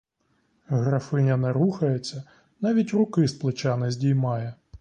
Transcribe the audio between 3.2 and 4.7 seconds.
з плеча не здіймає.